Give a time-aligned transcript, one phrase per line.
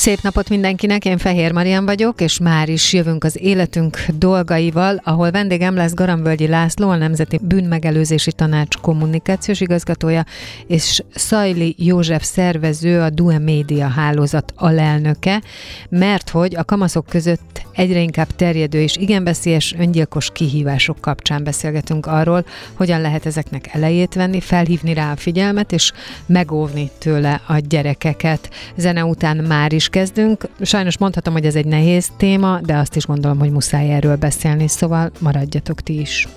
[0.00, 5.30] Szép napot mindenkinek, én Fehér Marian vagyok, és már is jövünk az életünk dolgaival, ahol
[5.30, 10.24] vendégem lesz Garambölgyi László, a Nemzeti Bűnmegelőzési Tanács kommunikációs igazgatója,
[10.66, 15.42] és Szajli József szervező, a Due Média hálózat alelnöke,
[15.88, 22.06] mert hogy a kamaszok között egyre inkább terjedő és igen veszélyes öngyilkos kihívások kapcsán beszélgetünk
[22.06, 22.44] arról,
[22.74, 25.92] hogyan lehet ezeknek elejét venni, felhívni rá a figyelmet, és
[26.26, 28.50] megóvni tőle a gyerekeket.
[28.76, 30.44] Zene után már is kezdünk.
[30.60, 34.68] Sajnos mondhatom, hogy ez egy nehéz téma, de azt is gondolom, hogy muszáj erről beszélni,
[34.68, 36.28] szóval maradjatok ti is.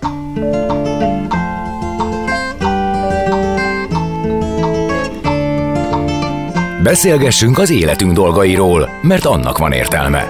[6.83, 10.27] Beszélgessünk az életünk dolgairól, mert annak van értelme.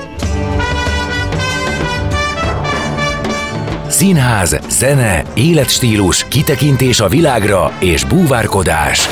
[3.88, 9.10] Színház, zene, életstílus, kitekintés a világra és búvárkodás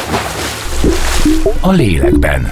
[1.62, 2.48] a lélekben.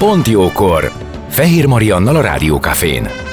[0.00, 0.92] Pont jókor!
[1.28, 3.29] Fehér Mariannal a Rádiókafén.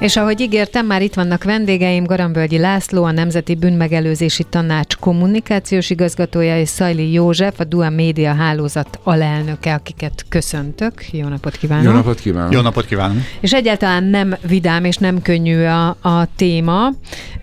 [0.00, 6.58] És ahogy ígértem, már itt vannak vendégeim, Garambölgyi László, a Nemzeti Bűnmegelőzési Tanács kommunikációs igazgatója,
[6.58, 11.12] és Szajli József, a Dua Média hálózat alelnöke, akiket köszöntök.
[11.12, 11.84] Jó napot kívánok!
[11.84, 12.52] Jó napot kívánok!
[12.52, 13.16] Jó napot kívánok!
[13.40, 16.92] És egyáltalán nem vidám és nem könnyű a, a téma.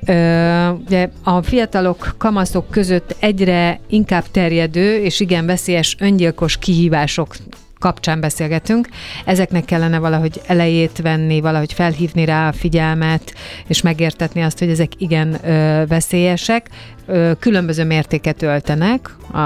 [0.05, 7.36] Ö, ugye a fiatalok, kamaszok között egyre inkább terjedő és igen veszélyes öngyilkos kihívások
[7.80, 8.88] kapcsán beszélgetünk.
[9.26, 13.33] Ezeknek kellene valahogy elejét venni, valahogy felhívni rá a figyelmet,
[13.67, 16.70] és megértetni azt, hogy ezek igen ö, veszélyesek.
[17.05, 19.39] Ö, különböző mértéket öltenek a,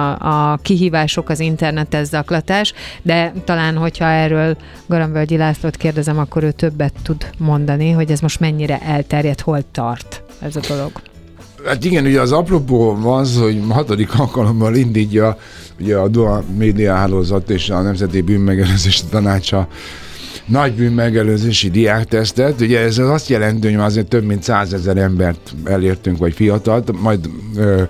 [0.51, 6.93] a kihívások, az internetes zaklatás, de talán, hogyha erről Garambölgyi Lászlót kérdezem, akkor ő többet
[7.03, 11.10] tud mondani, hogy ez most mennyire elterjedt, hol tart ez a dolog.
[11.65, 15.37] Hát igen, ugye az apropó az, hogy hatodik alkalommal indítja
[15.79, 19.67] ugye a Dua Média Hálózat és a Nemzeti Bűnmegelőzési Tanácsa
[20.45, 22.61] nagy bűnmegelőzési diáktesztet.
[22.61, 27.83] Ugye ez azt jelenti, hogy azért több mint százezer embert elértünk, vagy fiatalt, majd ö,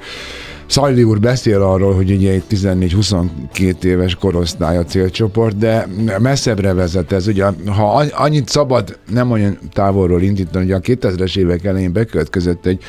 [0.71, 5.87] Szajli úr beszél arról, hogy ugye egy 14-22 éves korosztály a célcsoport, de
[6.19, 7.27] messzebbre vezet ez.
[7.27, 12.83] Ugye, ha annyit szabad nem olyan távolról indítani, hogy a 2000-es évek elején bekövetkezett egy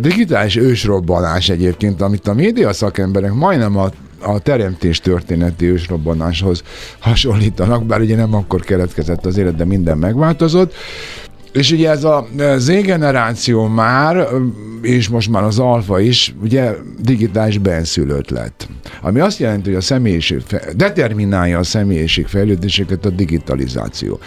[0.00, 3.90] digitális ősrobbanás egyébként, amit a média szakemberek majdnem a
[4.22, 6.62] a teremtés történeti ősrobbanáshoz
[6.98, 10.74] hasonlítanak, bár ugye nem akkor keletkezett az élet, de minden megváltozott.
[11.58, 12.26] És ugye ez a
[12.56, 14.28] Z-generáció már,
[14.82, 18.68] és most már az alfa is, ugye digitális benszülött lett.
[19.02, 20.42] Ami azt jelenti, hogy a személyiség,
[20.76, 24.18] determinálja a személyiség fejlődéseket a digitalizáció.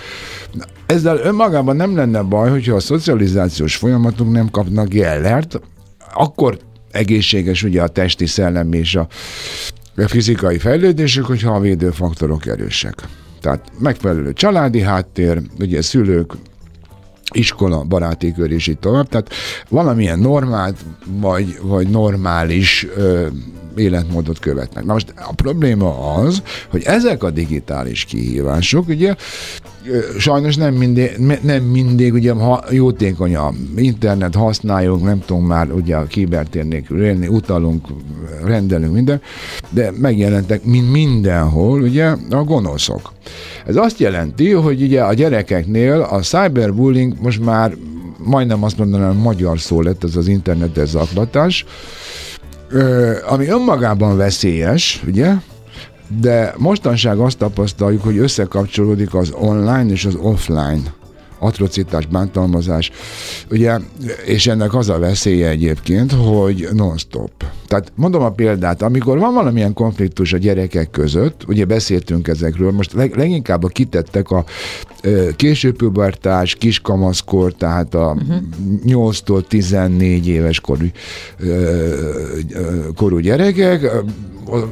[0.86, 5.62] Ezzel önmagában nem lenne baj, hogyha a szocializációs folyamatok nem kapnak jellert,
[6.14, 6.58] akkor
[6.92, 9.08] egészséges ugye a testi, szellemi és a
[9.96, 12.96] fizikai fejlődésük, hogyha a védőfaktorok erősek.
[13.42, 16.34] Tehát megfelelő családi háttér, ugye szülők,
[17.32, 19.08] iskola, baráti kör és így tovább.
[19.08, 19.30] Tehát
[19.70, 23.28] valamilyen normált vagy, vagy normális ö,
[23.76, 24.86] életmódot követnek.
[24.86, 29.16] Na most a probléma az, hogy ezek a digitális kihívások ugye
[30.18, 31.12] sajnos nem mindig,
[31.42, 37.28] nem mindig ugye ha jótékony a internet, használjuk, nem tudom már ugye a kibertér élni,
[37.28, 37.88] utalunk,
[38.46, 39.22] rendelünk minden,
[39.70, 43.14] de megjelentek mint mindenhol ugye a gonoszok.
[43.66, 47.76] Ez azt jelenti, hogy ugye a gyerekeknél a cyberbullying most már
[48.18, 51.66] majdnem azt mondanám, magyar szó lett ez az internetes zaklatás,
[53.28, 55.34] ami önmagában veszélyes, ugye,
[56.20, 60.82] de mostanság azt tapasztaljuk, hogy összekapcsolódik az online és az offline
[61.42, 62.92] atrocitás, bántalmazás,
[63.52, 63.78] ugye,
[64.26, 67.32] és ennek az a veszélye egyébként, hogy non-stop.
[67.68, 72.94] Tehát mondom a példát, amikor van valamilyen konfliktus a gyerekek között, ugye beszéltünk ezekről, most
[72.94, 74.44] leg, leginkább a kitettek a
[75.02, 78.28] ö, késő pubertás, kiskamaszkor, tehát a uh-huh.
[78.28, 79.10] Mhm.
[79.10, 80.86] 8-tól 14 éves korú,
[81.40, 81.48] ö,
[82.54, 83.92] ö, korú gyerekek,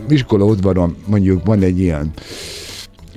[0.10, 2.14] iskola udvaron mondjuk van egy ilyen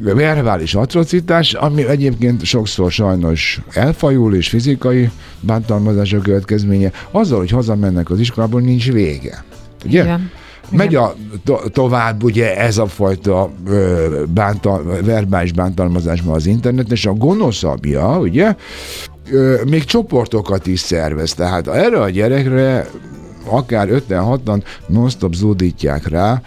[0.01, 5.11] verbális atrocitás, ami egyébként sokszor sajnos elfajul, és fizikai
[5.41, 9.45] bántalmazás a következménye, azzal, hogy hazamennek az iskolából, nincs vége.
[9.85, 10.03] Ugye?
[10.03, 10.31] Igen.
[10.71, 11.15] Megy a,
[11.45, 17.13] to- tovább ugye ez a fajta ö, bántal, verbális bántalmazás ma az interneten, és a
[17.13, 18.55] gonoszabbja, ugye,
[19.31, 21.35] ö, még csoportokat is szervez.
[21.35, 22.89] Tehát erre a gyerekre
[23.45, 26.43] akár 56-an non-stop zúdítják rá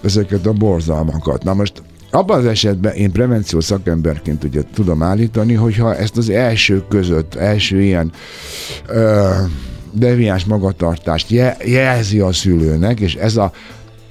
[0.00, 1.44] ezeket a borzalmakat.
[1.44, 6.84] Na most abban az esetben én prevenció szakemberként ugye tudom állítani, hogyha ezt az első
[6.88, 8.12] között, első ilyen
[8.86, 9.30] ö,
[9.92, 13.52] deviáns magatartást je, jelzi a szülőnek, és ez a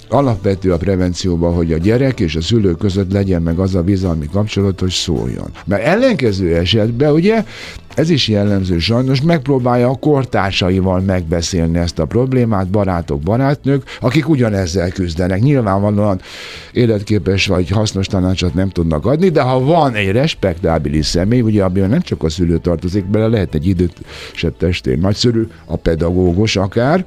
[0.08, 4.28] alapvető a prevencióban, hogy a gyerek és a szülő között legyen meg az a bizalmi
[4.32, 5.50] kapcsolat, hogy szóljon.
[5.64, 7.44] Mert ellenkező esetben ugye
[7.98, 14.90] ez is jellemző sajnos, megpróbálja a kortársaival megbeszélni ezt a problémát, barátok, barátnők, akik ugyanezzel
[14.90, 15.40] küzdenek.
[15.40, 16.20] Nyilvánvalóan
[16.72, 21.88] életképes vagy hasznos tanácsot nem tudnak adni, de ha van egy respektábilis személy, ugye abban
[21.88, 27.04] nem csak a szülő tartozik bele, lehet egy idősebb testén nagyszörű, a pedagógus akár,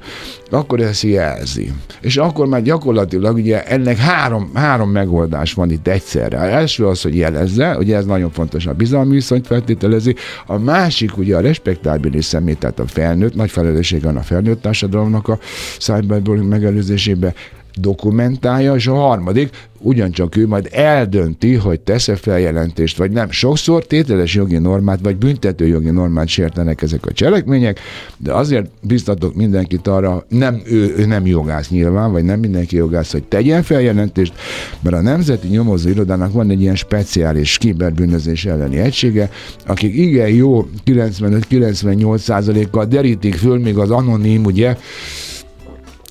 [0.50, 1.72] akkor ezt jelzi.
[2.00, 6.40] És akkor már gyakorlatilag ugye ennek három, három megoldás van itt egyszerre.
[6.40, 10.14] Az első az, hogy jelezze, ugye ez nagyon fontos, a bizalmi viszonyt feltételezi,
[10.46, 10.80] a másik
[11.16, 15.38] ugye a respektábilis személy, tehát a felnőtt, nagy felelősség van a felnőtt társadalomnak a
[15.78, 17.34] cyberbullying megelőzésébe,
[17.74, 19.50] dokumentálja, és a harmadik,
[19.82, 23.30] ugyancsak ő majd eldönti, hogy tesz-e feljelentést, vagy nem.
[23.30, 27.80] Sokszor tételes jogi normát, vagy büntető jogi normát sértenek ezek a cselekmények,
[28.16, 33.12] de azért biztatok mindenkit arra, nem, ő, ő nem jogász nyilván, vagy nem mindenki jogász,
[33.12, 34.32] hogy tegyen feljelentést,
[34.80, 39.30] mert a Nemzeti Nyomozó Irodának van egy ilyen speciális kiberbűnözés elleni egysége,
[39.66, 44.76] akik igen jó 95-98 százalékkal derítik föl még az anonim, ugye,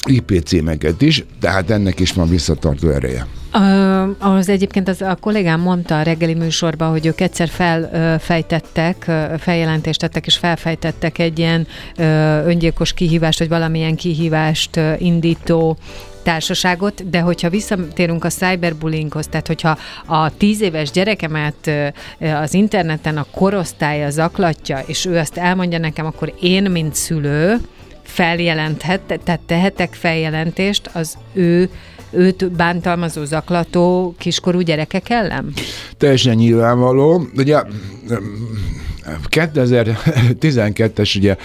[0.06, 3.28] IP címeket is, tehát ennek is van visszatartó ereje.
[4.20, 10.26] Az egyébként az, a kollégám mondta a reggeli műsorban, hogy ők egyszer felfejtettek, feljelentést tettek
[10.26, 11.68] és felfejtettek egy ilyen
[12.46, 15.78] öngyilkos kihívást, vagy valamilyen kihívást indító
[16.24, 21.72] társaságot, de hogyha visszatérünk a cyberbullyinghoz, tehát hogyha a tíz éves gyerekemet
[22.20, 27.58] az interneten a korosztálya zaklatja, és ő azt elmondja nekem, akkor én, mint szülő,
[28.12, 31.70] feljelenthet, tehát tehetek feljelentést az ő
[32.12, 35.54] őt bántalmazó, zaklató kiskorú gyerekek ellen?
[35.98, 37.24] Teljesen nyilvánvaló.
[37.38, 37.62] Ugye
[39.30, 41.36] 2012-es ugye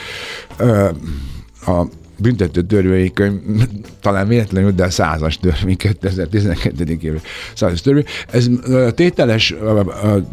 [1.67, 1.87] a
[2.19, 3.41] büntető törvénykönyv,
[4.01, 6.99] talán véletlenül, de a százas törvény, 2012.
[7.01, 7.21] évre
[7.55, 8.05] százas törvény.
[8.31, 8.49] Ez
[8.95, 9.55] tételes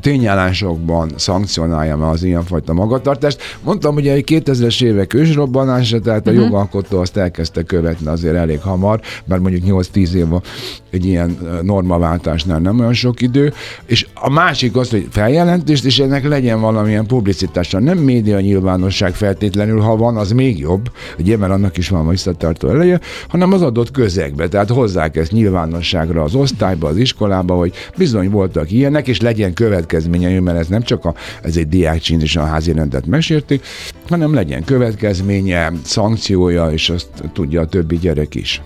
[0.01, 3.41] tényállásokban szankcionálja az ilyenfajta magatartást.
[3.63, 6.45] Mondtam, hogy egy 2000-es évek ősrobbanása, tehát a uh-huh.
[6.45, 10.27] jogalkotó azt elkezdte követni azért elég hamar, mert mondjuk 8-10 év
[10.89, 13.53] egy ilyen normaváltásnál nem olyan sok idő,
[13.85, 17.79] és a másik az, hogy feljelentést, és ennek legyen valamilyen publicitása.
[17.79, 22.69] Nem média nyilvánosság feltétlenül, ha van, az még jobb, ugye, mert annak is van visszatartó
[22.69, 24.47] eleje, hanem az adott közegbe.
[24.47, 30.39] Tehát hozzák ezt nyilvánosságra az osztályba, az iskolába, hogy bizony voltak ilyenek, és legyen következménye,
[30.39, 33.65] mert ez nem csak a, ez egy diákcsin és a házi rendet megsértik,
[34.09, 38.61] hanem legyen következménye, szankciója, és azt tudja a többi gyerek is.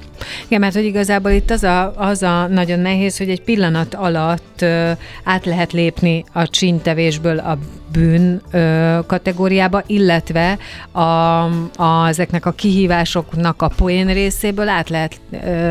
[0.47, 4.61] Igen, mert hogy igazából itt az a, az a nagyon nehéz, hogy egy pillanat alatt
[4.61, 4.91] ö,
[5.23, 7.57] át lehet lépni a csintevésből a
[7.91, 10.57] bűn ö, kategóriába, illetve
[10.91, 15.69] a, a, ezeknek a kihívásoknak a poén részéből át lehet ö,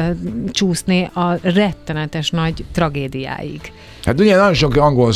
[0.50, 3.72] csúszni a rettenetes nagy tragédiáig.
[4.06, 5.12] Hát ugye nagyon sok angol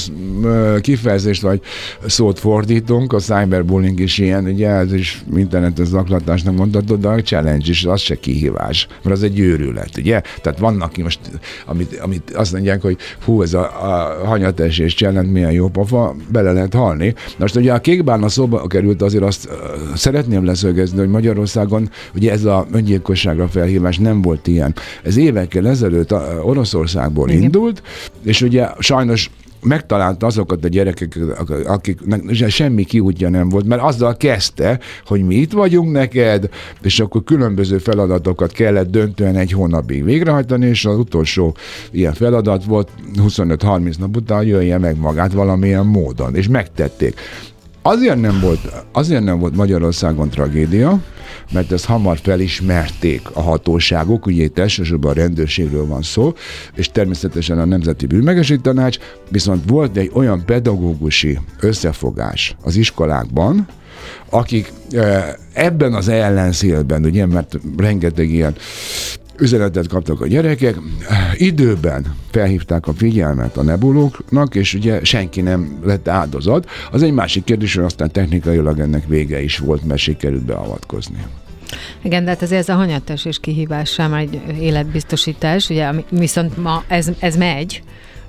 [0.80, 1.60] kifejezést vagy
[2.06, 7.64] szót fordítunk, a cyberbullying is ilyen, ugye ez is internetes zaklatásnak mondhatod, de a challenge
[7.68, 10.20] is, az se kihívás, mert az egy őrület, ugye?
[10.42, 11.20] Tehát vannak most,
[11.66, 16.52] amit, amit azt mondják, hogy hú, ez a, a hanyatesés challenge milyen jó pofa, bele
[16.52, 17.14] lehet halni.
[17.38, 19.48] Most ugye a kékbán a szóba került, azért azt
[19.94, 24.74] szeretném leszögezni, hogy Magyarországon ugye ez a öngyilkosságra felhívás nem volt ilyen.
[25.02, 27.42] Ez évekkel ezelőtt Oroszországból Igen.
[27.42, 27.82] indult,
[28.22, 29.30] és ugye sajnos
[29.62, 35.52] megtalálta azokat a gyerekeket, akiknek semmi kiútja nem volt, mert azzal kezdte, hogy mi itt
[35.52, 36.48] vagyunk neked,
[36.82, 41.56] és akkor különböző feladatokat kellett döntően egy hónapig végrehajtani, és az utolsó
[41.90, 47.20] ilyen feladat volt 25-30 nap után jöjje meg magát valamilyen módon, és megtették.
[47.82, 48.60] Azért nem volt,
[48.92, 51.00] azért nem volt Magyarországon tragédia,
[51.52, 56.32] mert ezt hamar felismerték a hatóságok, ugye itt elsősorban a rendőrségről van szó,
[56.74, 63.66] és természetesen a Nemzeti Bűnmegesi Tanács, viszont volt egy olyan pedagógusi összefogás az iskolákban,
[64.30, 64.72] akik
[65.52, 68.54] ebben az ellenszélben, ugye, mert rengeteg ilyen
[69.40, 70.76] üzenetet kaptak a gyerekek,
[71.34, 76.68] időben felhívták a figyelmet a nebulóknak, és ugye senki nem lett áldozat.
[76.90, 81.24] Az egy másik kérdés, hogy aztán technikailag ennek vége is volt, mert sikerült beavatkozni.
[82.02, 86.84] Igen, de hát azért ez a hanyattás és kihívás sem egy életbiztosítás, ugye, viszont ma
[86.88, 87.82] ez, ez megy,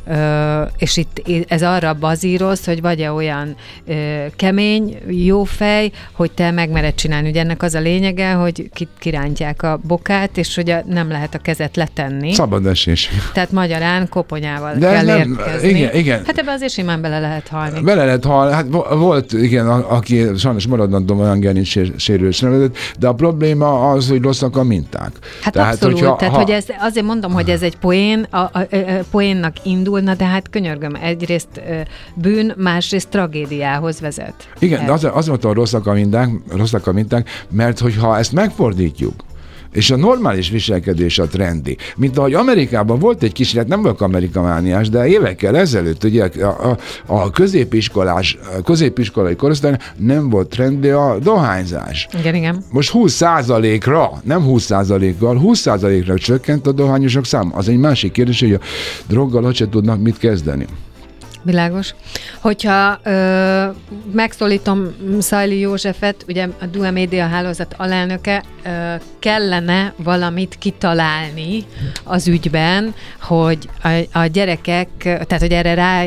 [0.07, 3.55] Ö, és itt ez arra bazíroz, hogy vagy-e olyan
[3.87, 3.93] ö,
[4.35, 7.29] kemény, jó fej, hogy te megmered csinálni.
[7.29, 11.37] Ugye ennek az a lényege, hogy ki, kirántják a bokát, és hogy nem lehet a
[11.37, 12.33] kezet letenni.
[12.33, 13.09] Szabad esés.
[13.33, 15.69] Tehát magyarán koponyával De kell nem, érkezni.
[15.69, 16.25] Igen, igen.
[16.25, 17.81] Hát ebbe azért simán bele lehet halni.
[17.81, 18.53] Bele lehet halni.
[18.53, 21.63] Hát volt, igen, a, aki sajnos maradandó olyan
[21.97, 22.43] sérülés
[22.99, 25.11] de a probléma az, hogy rosszak a minták.
[25.41, 26.39] Hát tehát, abszolút, hogyha, tehát ha...
[26.39, 30.15] hogy ez, azért mondom, hogy ez egy poén, a, a, a, a poénnak indul, Na
[30.15, 31.61] de hát könyörgöm, egyrészt
[32.13, 34.49] bűn, másrészt tragédiához vezet.
[34.59, 38.31] Igen, de az, az volt a rosszak a minták, rosszak a minták, mert hogyha ezt
[38.31, 39.23] megfordítjuk,
[39.73, 41.77] és a normális viselkedés a trendi.
[41.95, 46.77] Mint ahogy Amerikában volt egy kísérlet, nem vagyok amerikamániás, de évekkel ezelőtt ugye a, a,
[47.05, 52.07] a középiskolás, a középiskolai korosztály nem volt trendi a dohányzás.
[52.19, 52.63] Igen, igen.
[52.71, 57.51] Most 20% ra nem 20% kal 20% ra csökkent a dohányosok szám.
[57.55, 58.59] Az egy másik kérdés, hogy a
[59.07, 60.65] droggal hogy se tudnak mit kezdeni.
[61.43, 61.93] Világos.
[62.39, 63.65] Hogyha ö,
[64.13, 68.69] megszólítom Szajli Józsefet, ugye a Dua Média hálózat alelnöke, ö,
[69.19, 71.63] kellene valamit kitalálni
[72.03, 76.03] az ügyben, hogy a, a gyerekek, tehát hogy erre rá,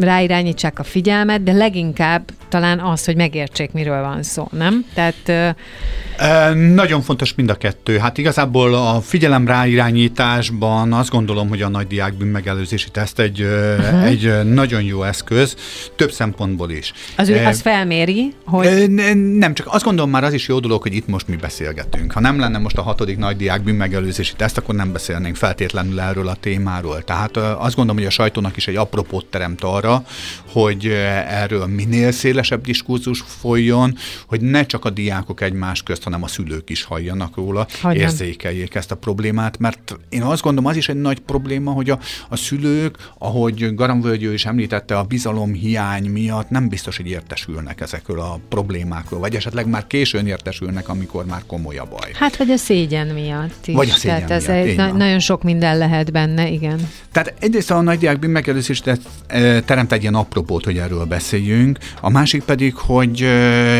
[0.00, 4.84] ráirányítsák a figyelmet, de leginkább talán az, hogy megértsék, miről van szó, nem?
[4.94, 5.14] Tehát...
[5.26, 7.98] Ö, nagyon fontos mind a kettő.
[7.98, 14.04] Hát igazából a figyelem ráirányításban azt gondolom, hogy a nagy diák bűnmegelőzési teszt egy, uh-huh.
[14.04, 14.32] egy
[14.70, 15.56] nagyon jó eszköz,
[15.96, 16.92] több szempontból is.
[17.16, 18.90] Az ő, az felméri, hogy...
[19.38, 22.12] Nem, csak azt gondolom már az is jó dolog, hogy itt most mi beszélgetünk.
[22.12, 26.28] Ha nem lenne most a hatodik nagy diák bűnmegelőzési teszt, akkor nem beszélnénk feltétlenül erről
[26.28, 27.04] a témáról.
[27.04, 30.04] Tehát azt gondolom, hogy a sajtónak is egy apropót teremt arra,
[30.46, 30.86] hogy
[31.28, 33.96] erről minél szélesebb diskurzus folyjon,
[34.26, 38.74] hogy ne csak a diákok egymás közt, hanem a szülők is halljanak róla, hogy érzékeljék
[38.74, 41.98] ezt a problémát, mert én azt gondolom, az is egy nagy probléma, hogy a,
[42.28, 48.20] a szülők, ahogy Garamvölgyő is említette, a bizalom hiány miatt nem biztos, hogy értesülnek ezekről
[48.20, 52.10] a problémákról, vagy esetleg már későn értesülnek, amikor már komoly a baj.
[52.12, 53.74] Hát, vagy a szégyen miatt is.
[53.74, 56.88] Vagy a szégyen Tehát ez egy, na- nagyon sok minden lehet benne, igen.
[57.12, 58.82] Tehát egyrészt a nagydiák megelőzés
[59.26, 63.26] e, teremt egy ilyen apropót, hogy erről beszéljünk, a másik pedig, hogy e,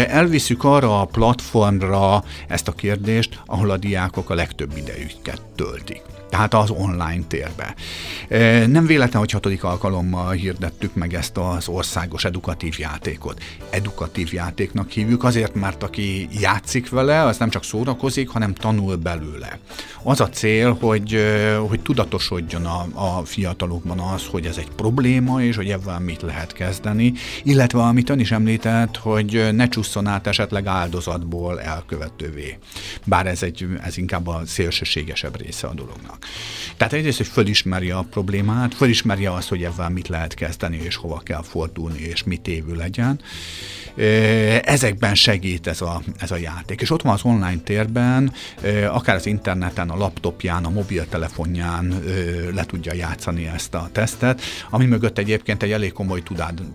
[0.09, 6.55] elviszük arra a platformra ezt a kérdést, ahol a diákok a legtöbb idejüket töltik tehát
[6.55, 7.75] az online térbe.
[8.67, 13.43] Nem véletlen, hogy hatodik alkalommal hirdettük meg ezt az országos edukatív játékot.
[13.71, 19.59] Edukatív játéknak hívjuk azért, mert aki játszik vele, az nem csak szórakozik, hanem tanul belőle.
[20.03, 21.25] Az a cél, hogy,
[21.69, 26.53] hogy tudatosodjon a, a fiatalokban az, hogy ez egy probléma, és hogy ebben mit lehet
[26.53, 32.59] kezdeni, illetve amit ön is említett, hogy ne csusszon át esetleg áldozatból elkövetővé.
[33.05, 36.20] Bár ez, egy, ez inkább a szélsőségesebb része a dolognak.
[36.77, 41.19] Tehát egyrészt, hogy fölismeri a problémát, fölismeri azt, hogy ebben mit lehet kezdeni, és hova
[41.19, 43.21] kell fordulni, és mit évő legyen.
[44.63, 46.81] Ezekben segít ez a, ez a játék.
[46.81, 48.33] És ott van az online térben,
[48.89, 52.03] akár az interneten, a laptopján, a mobiltelefonján
[52.55, 56.23] le tudja játszani ezt a tesztet, ami mögött egyébként egy elég komoly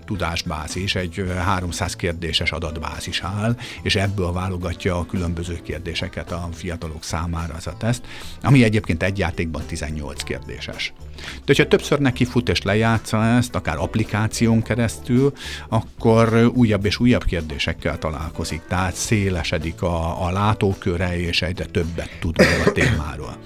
[0.05, 7.53] tudásbázis, egy 300 kérdéses adatbázis áll, és ebből válogatja a különböző kérdéseket a fiatalok számára
[7.53, 8.01] az a teszt,
[8.41, 10.93] ami egyébként egy játékban 18 kérdéses.
[11.15, 15.33] De hogyha többször neki fut és lejátsza ezt, akár applikáción keresztül,
[15.69, 22.35] akkor újabb és újabb kérdésekkel találkozik, tehát szélesedik a, a látóköre, és egyre többet tud
[22.65, 23.37] a témáról.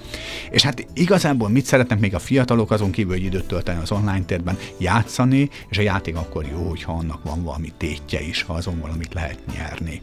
[0.50, 4.24] És hát igazából mit szeretnek még a fiatalok, azon kívül, hogy időt tölteni az online
[4.24, 8.80] térben, játszani, és a játék akkor jó, hogyha annak van valami tétje is, ha azon
[8.80, 10.00] valamit lehet nyerni.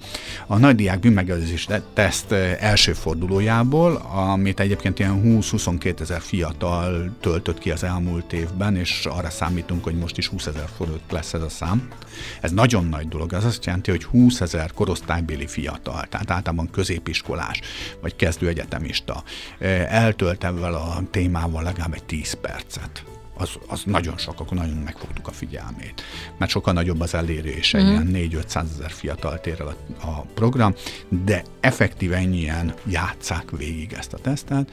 [0.48, 3.96] A nagy diák bűnmegelőzés teszt első fordulójából,
[4.34, 9.96] amit egyébként ilyen 20-22 ezer fiatal töltött ki az elmúlt évben, és arra számítunk, hogy
[9.96, 11.88] most is 20 ezer forint lesz ez a szám.
[12.42, 17.62] Ez nagyon nagy dolog, ez azt jelenti, hogy 20 ezer korosztálybéli fiatal, tehát általában középiskolás,
[18.02, 19.24] vagy kezdő egyetemista
[19.88, 23.04] eltölt ezzel a témával legalább egy 10 percet
[23.38, 26.02] az, az nagyon sok, akkor nagyon megfogtuk a figyelmét.
[26.38, 27.88] Mert sokkal nagyobb az elérése, mm.
[27.88, 30.74] ilyen 4-500 ezer fiatal tér el a, a program,
[31.10, 34.72] de effektíven ennyien játszák végig ezt a tesztet,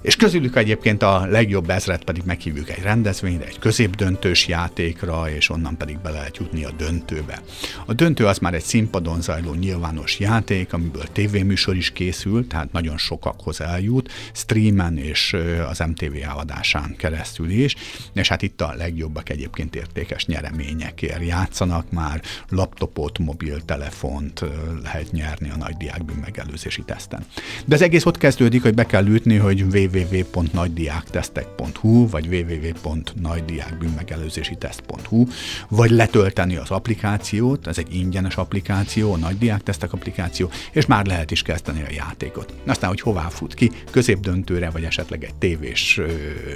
[0.00, 5.76] És közülük egyébként a legjobb ezret pedig meghívjuk egy rendezvényre, egy középdöntős játékra, és onnan
[5.76, 7.42] pedig be lehet jutni a döntőbe.
[7.86, 12.98] A döntő az már egy színpadon zajló nyilvános játék, amiből tévéműsor is készül, tehát nagyon
[12.98, 15.36] sokakhoz eljut, streamen és
[15.68, 17.74] az MTV adásán keresztül is,
[18.12, 24.44] és hát itt a legjobbak egyébként értékes nyereményekért játszanak már, laptopot, mobiltelefont
[24.82, 27.24] lehet nyerni a nagy diákbűn megelőzési teszten.
[27.64, 35.26] De az egész ott kezdődik, hogy be kell ütni, hogy www.nagydiáktesztek.hu vagy www.nagydiákbűnmegelőzési-teszt.hu
[35.68, 41.30] vagy letölteni az applikációt, ez egy ingyenes applikáció, a Nagy Diáktesztek applikáció, és már lehet
[41.30, 42.54] is kezdeni a játékot.
[42.66, 46.00] Aztán, hogy hová fut ki, középdöntőre, vagy esetleg egy tévés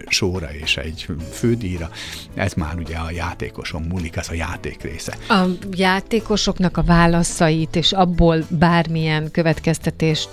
[0.06, 1.90] sóra és egy fődíjra,
[2.34, 5.16] ez már ugye a játékoson múlik, ez a játék része.
[5.28, 10.30] A játékosoknak a válaszait és abból bármilyen következtetést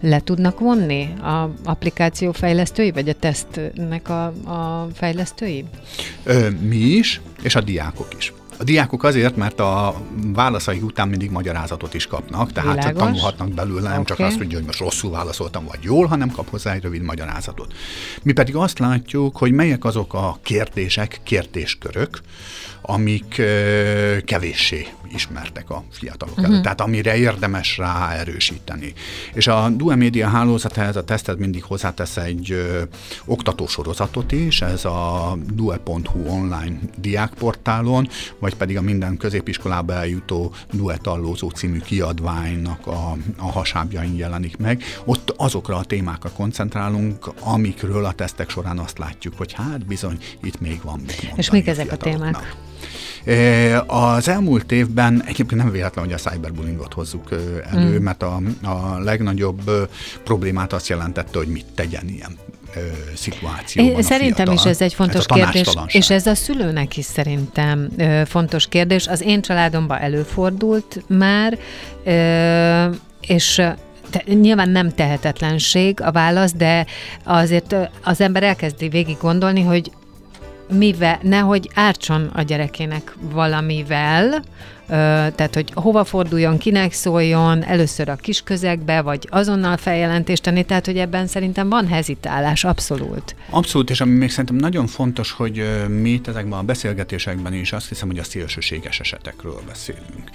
[0.00, 5.64] le tudnak vonni a applikáció fejlesztői, vagy a tesztnek a, a fejlesztői?
[6.60, 8.32] Mi is, és a diákok is.
[8.60, 9.94] A diákok azért, mert a
[10.32, 13.02] válaszai után mindig magyarázatot is kapnak, tehát Világos.
[13.02, 14.04] tanulhatnak belőle, nem okay.
[14.04, 17.72] csak azt mondja, hogy most rosszul válaszoltam, vagy jól, hanem kap hozzá egy rövid magyarázatot.
[18.22, 22.20] Mi pedig azt látjuk, hogy melyek azok a kérdések, kérdéskörök,
[22.82, 23.42] amik
[24.24, 26.50] kevéssé ismertek a fiatalok uh-huh.
[26.50, 28.92] előtt, tehát amire érdemes rá erősíteni.
[29.32, 32.82] És a Due Media hálózat ehhez a tesztet mindig hozzátesz egy ö,
[33.24, 41.48] oktatósorozatot is, ez a due.hu online diákportálon, vagy pedig a minden középiskolába eljutó Due Tallózó
[41.48, 44.82] című kiadványnak a, a hasábjain jelenik meg.
[45.04, 50.60] Ott azokra a témákra koncentrálunk, amikről a tesztek során azt látjuk, hogy hát bizony, itt
[50.60, 52.56] még van mit És mik ezek a témák?
[53.86, 57.28] Az elmúlt évben egyébként nem véletlen, hogy a cyberbullyingot hozzuk
[57.70, 58.02] elő, mm.
[58.02, 59.88] mert a, a legnagyobb
[60.24, 62.38] problémát azt jelentette, hogy mit tegyen ilyen
[63.16, 63.94] szituációban.
[63.94, 68.22] Én szerintem is ez egy fontos ez kérdés, és ez a szülőnek is szerintem ö,
[68.26, 69.06] fontos kérdés.
[69.06, 71.58] Az én családomban előfordult már,
[72.04, 73.62] ö, és
[74.10, 76.86] te, nyilván nem tehetetlenség a válasz, de
[77.24, 77.74] azért
[78.04, 79.90] az ember elkezdi végig gondolni, hogy
[80.70, 84.42] mivel, nehogy ártson a gyerekének valamivel,
[84.86, 90.86] tehát, hogy hova forduljon, kinek szóljon, először a kis közegbe, vagy azonnal feljelentést tenni, tehát,
[90.86, 93.36] hogy ebben szerintem van hezitálás, abszolút.
[93.50, 97.88] Abszolút, és ami még szerintem nagyon fontos, hogy mi itt ezekben a beszélgetésekben is azt
[97.88, 100.30] hiszem, hogy a szélsőséges esetekről beszélünk.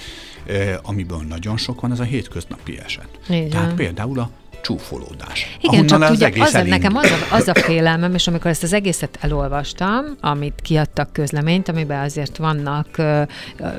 [0.81, 3.09] Amiből nagyon sok van, ez a hétköznapi eset.
[3.29, 3.49] Igen.
[3.49, 4.29] Tehát például a
[4.65, 5.57] csúfolódás.
[5.61, 8.73] Igen, csak az ugye az, nekem az a, az a félelmem, és amikor ezt az
[8.73, 12.87] egészet elolvastam, amit kiadtak közleményt, amiben azért vannak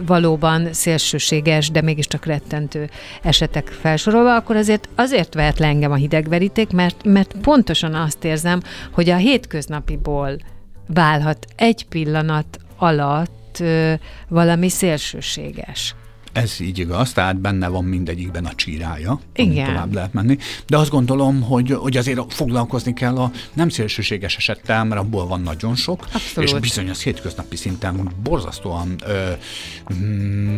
[0.06, 2.90] valóban szélsőséges, de mégiscsak rettentő
[3.22, 8.60] esetek felsorolva, akkor azért azért vert le engem a hidegveríték, mert, mert pontosan azt érzem,
[8.92, 10.36] hogy a hétköznapiból
[10.86, 13.62] válhat egy pillanat alatt
[14.28, 15.94] valami szélsőséges.
[16.36, 19.66] Ez így igaz, tehát benne van mindegyikben a csírája, Igen.
[19.66, 20.38] tovább lehet menni.
[20.66, 25.40] De azt gondolom, hogy, hogy azért foglalkozni kell a nem szélsőséges esettel, mert abból van
[25.40, 26.50] nagyon sok, Abszolút.
[26.50, 29.30] és bizony az hétköznapi szinten borzasztóan ö,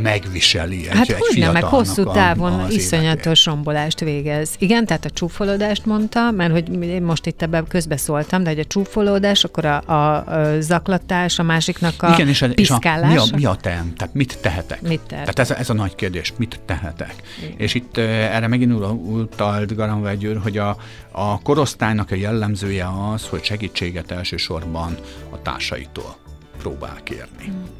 [0.02, 4.50] megviseli egy, hát egy hogy nem, meg hosszú távon a, iszonyatos rombolást végez.
[4.58, 8.64] Igen, tehát a csúfolódást mondta, mert hogy én most itt ebben közbeszóltam, de hogy a
[8.64, 13.12] csúfolódás, akkor a, a, a zaklatás, a másiknak a Igen, és, a, piszkálás.
[13.12, 13.92] És a, mi, a, mi a teem?
[13.96, 14.82] Tehát mit tehetek?
[14.82, 15.34] Mit tehet?
[15.34, 17.14] Tehát ez, ez a nagy kérdés, mit tehetek?
[17.42, 17.58] Igen.
[17.58, 20.76] És itt erre megint utalt Garan Győr, hogy a,
[21.10, 24.96] a korosztálynak a jellemzője az, hogy segítséget elsősorban
[25.30, 26.16] a társaitól
[26.58, 27.50] próbál kérni.
[27.50, 27.78] Mm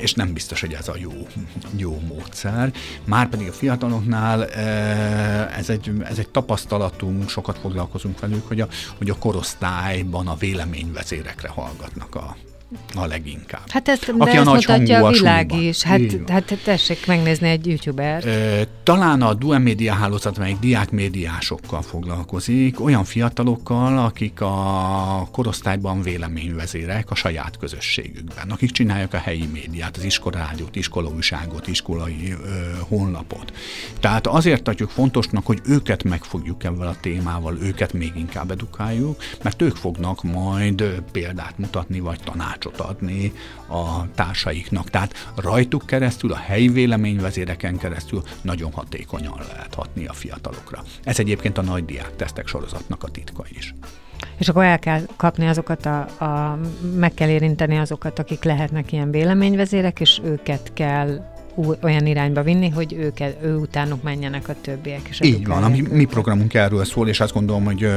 [0.00, 1.12] és nem biztos, hogy ez a jó,
[1.76, 2.72] jó módszer.
[3.04, 4.46] Márpedig a fiataloknál
[5.48, 11.48] ez egy, ez egy tapasztalatunk, sokat foglalkozunk velük, hogy a, hogy a korosztályban a véleményvezérekre
[11.48, 12.36] hallgatnak a,
[12.94, 13.70] a leginkább.
[13.70, 15.82] Hát ezt, Aki a nagy mutatja a világ is.
[15.82, 18.26] Hát, hát tessék megnézni egy youtuber.
[18.26, 27.10] E, talán a Due Media hálózat, melyik diákmédiásokkal foglalkozik, olyan fiatalokkal, akik a korosztályban véleményvezérek
[27.10, 32.46] a saját közösségükben, akik csinálják a helyi médiát, az iskoládiót, iskolaújságot, iskolai ö,
[32.88, 33.52] honlapot.
[34.00, 39.62] Tehát azért tartjuk fontosnak, hogy őket megfogjuk ebben a témával, őket még inkább edukáljuk, mert
[39.62, 43.32] ők fognak majd példát mutatni, vagy tanácsot tanácsot adni
[43.66, 44.90] a társaiknak.
[44.90, 50.82] Tehát rajtuk keresztül, a helyi véleményvezéreken keresztül nagyon hatékonyan lehet hatni a fiatalokra.
[51.04, 53.74] Ez egyébként a nagy diák tesztek sorozatnak a titka is.
[54.38, 56.58] És akkor el kell kapni azokat, a, a,
[56.94, 61.38] meg kell érinteni azokat, akik lehetnek ilyen véleményvezérek, és őket kell
[61.82, 65.08] olyan irányba vinni, hogy ők, ő utánuk menjenek a többiek.
[65.08, 67.88] És Így van, a mi, mi programunk erről szól, és azt gondolom, hogy,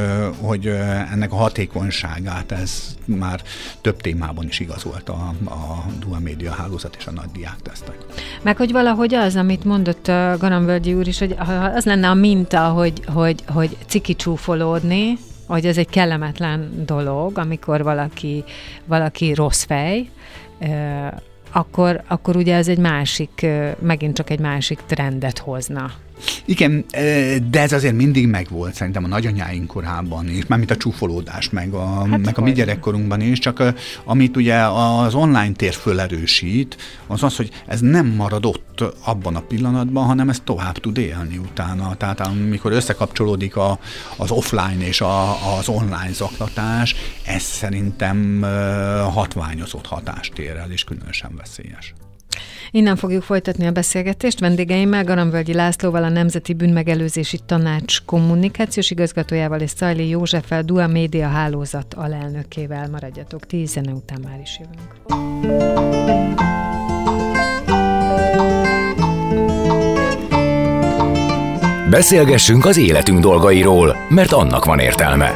[0.42, 0.68] hogy
[1.12, 3.42] ennek a hatékonyságát ez már
[3.82, 7.98] több témában is igazolt a, a Dual Media hálózat és a nagy diáktesztek.
[8.42, 11.36] Meg hogy valahogy az, amit mondott a Garambölgyi úr is, hogy
[11.76, 17.84] az lenne a minta, hogy, hogy, hogy ciki csúfolódni, hogy ez egy kellemetlen dolog, amikor
[17.84, 18.44] valaki,
[18.86, 20.10] valaki rossz fej,
[21.54, 23.46] akkor, akkor ugye ez egy másik,
[23.80, 25.92] megint csak egy másik trendet hozna.
[26.46, 26.86] Igen,
[27.50, 32.08] de ez azért mindig megvolt szerintem a nagyanyáink korában is, mármint a csúfolódás, meg a,
[32.10, 33.64] hát meg a mi gyerekkorunkban is, csak
[34.04, 39.42] amit ugye az online tér fölerősít, az az, hogy ez nem marad ott abban a
[39.42, 41.96] pillanatban, hanem ez tovább tud élni utána.
[41.96, 43.80] Tehát amikor összekapcsolódik a,
[44.18, 46.96] az offline és a, az online zaklatás,
[47.26, 48.42] ez szerintem
[49.14, 51.94] hatványozott hatást ér el, és különösen veszélyes.
[52.76, 54.40] Innen fogjuk folytatni a beszélgetést.
[54.40, 61.94] Vendégeimmel Garamvölgyi Lászlóval, a Nemzeti Bűnmegelőzési Tanács kommunikációs igazgatójával és Szajli Józseffel, Dua Média hálózat
[61.94, 62.90] alelnökével.
[62.90, 64.92] Maradjatok, tíz zene után már is jövünk.
[71.90, 75.36] Beszélgessünk az életünk dolgairól, mert annak van értelme.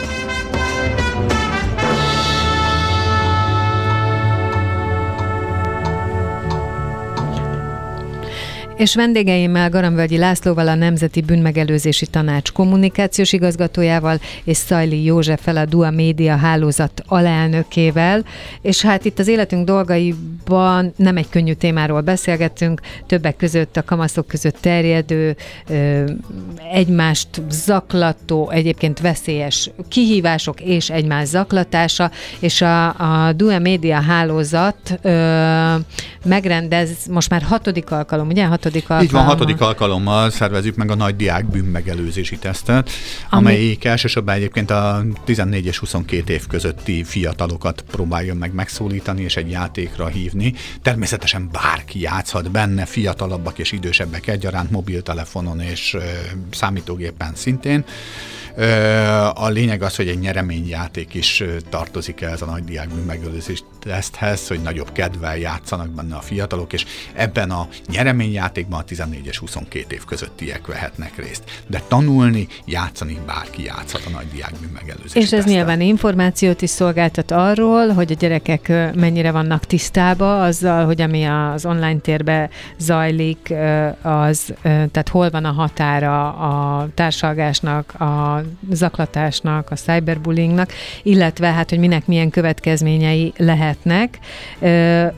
[8.81, 15.91] És vendégeimmel Garamvölgyi Lászlóval, a Nemzeti Bűnmegelőzési Tanács kommunikációs igazgatójával, és Szajli Józseffel, a Dua
[15.91, 18.25] Média hálózat alelnökével.
[18.61, 24.27] És hát itt az életünk dolgaiban nem egy könnyű témáról beszélgettünk, többek között a kamaszok
[24.27, 25.35] között terjedő,
[26.71, 34.99] egymást zaklató, egyébként veszélyes kihívások és egymás zaklatása, és a, a Dua Média hálózat
[36.25, 38.45] megrendez most már hatodik alkalom, ugye?
[38.45, 39.03] Hatodik alkalommal.
[39.03, 42.89] Így van, hatodik alkalommal szervezzük meg a nagy diák bűnmegelőzési tesztet,
[43.29, 43.41] Ami...
[43.41, 49.49] amelyik elsősorban egyébként a 14 és 22 év közötti fiatalokat próbáljon meg megszólítani és egy
[49.49, 50.53] játékra hívni.
[50.81, 55.97] Természetesen bárki játszhat benne, fiatalabbak és idősebbek egyaránt, mobiltelefonon és
[56.51, 57.85] számítógépen szintén.
[59.33, 64.61] A lényeg az, hogy egy nyereményjáték is tartozik ez a nagy diákbűn megőrzés teszthez, hogy
[64.61, 70.05] nagyobb kedvel játszanak benne a fiatalok, és ebben a nyereményjátékban a 14 és 22 év
[70.05, 71.43] közöttiek vehetnek részt.
[71.67, 75.13] De tanulni, játszani bárki játszhat a nagy diákbűn megelőzés.
[75.13, 75.53] És ez tesztel.
[75.53, 81.65] nyilván információt is szolgáltat arról, hogy a gyerekek mennyire vannak tisztába azzal, hogy ami az
[81.65, 83.53] online térbe zajlik,
[84.01, 90.71] az, tehát hol van a határa a társalgásnak, a zaklatásnak, a cyberbullyingnak,
[91.03, 93.33] illetve hát, hogy minek milyen következményei
[93.71, 94.19] lehetnek,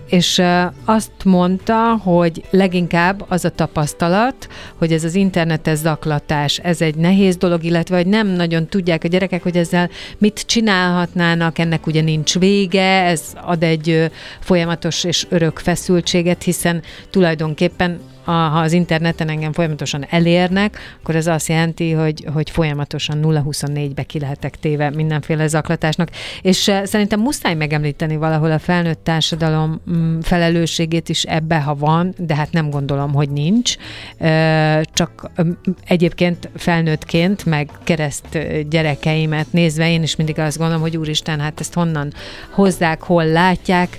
[0.08, 0.42] és
[0.86, 7.38] azt mondta, hogy leginkább az a tapasztalat, hogy ez az internetes zaklatás, ez egy nehéz
[7.38, 12.40] dolog, illetve hogy nem nagyon tudják a gyerekek, hogy ezzel mit csinálhatnának, ennek ugye nincs
[12.40, 19.54] vége, ez ad egy folyamatos és örök feszültséget, hiszen tulajdonképpen a, ha az interneten engem
[19.54, 26.10] folyamatosan elérnek, akkor ez azt jelenti, hogy, hogy folyamatosan 0-24-be ki lehetek téve mindenféle zaklatásnak.
[26.42, 32.14] És uh, szerintem muszáj megemlíteni valahol a felnőtt társadalom um, felelősségét is ebbe, ha van,
[32.18, 33.76] de hát nem gondolom, hogy nincs.
[34.20, 35.58] Uh, csak um,
[35.88, 38.38] egyébként felnőttként, meg kereszt
[38.70, 42.14] gyerekeimet nézve, én is mindig azt gondolom, hogy úristen, hát ezt honnan
[42.50, 43.98] hozzák, hol látják,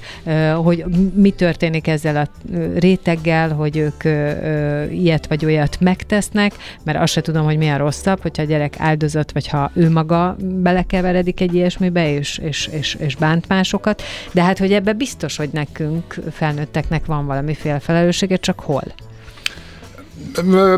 [0.54, 0.84] hogy
[1.14, 2.28] mi történik ezzel a
[2.78, 7.77] réteggel, hogy ők ö, ilyet vagy olyat megtesznek, mert azt se tudom, hogy mi a
[7.77, 12.96] rosszabb, hogyha a gyerek áldozat, vagy ha ő maga belekeveredik egy ilyesmibe, és, és, és,
[13.00, 18.61] és bánt másokat, de hát, hogy ebbe biztos, hogy nekünk, felnőttek,nek van valamiféle felelőssége, csak
[18.61, 18.83] hol?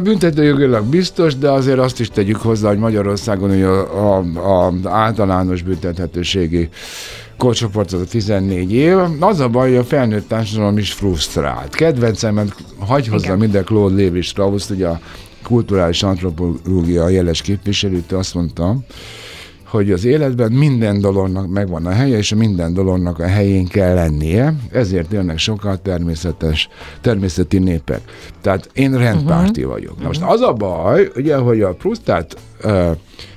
[0.03, 4.25] Büntetőjogilag biztos, de azért azt is tegyük hozzá, hogy Magyarországon hogy a, a,
[4.67, 6.69] a általános büntethetőségi
[7.37, 8.97] korcsoportot a 14 év.
[9.21, 11.75] Az a baj, hogy a felnőtt társadalom is frusztrált.
[11.75, 15.01] Kedvencemet hagy hozzá minden Claude Lévi Strauss, ugye a
[15.43, 18.77] kulturális antropológia jeles képviselőt, azt mondta,
[19.65, 24.55] hogy az életben minden dolognak megvan a helye, és minden dolognak a helyén kell lennie,
[24.73, 26.69] ezért élnek sokkal természetes,
[27.01, 28.01] természeti népek.
[28.41, 29.75] Tehát én rendpárti uh-huh.
[29.75, 29.99] vagyok.
[30.01, 32.91] Na most az a baj, ugye, hogy a Prustát uh,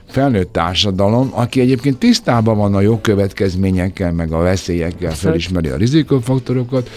[0.10, 6.89] felnőtt társadalom, aki egyébként tisztában van a jogkövetkezményekkel, meg a veszélyekkel, felismeri a rizikófaktorokat,